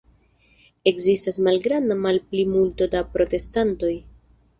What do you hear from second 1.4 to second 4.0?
malgranda malplimulto da protestantoj.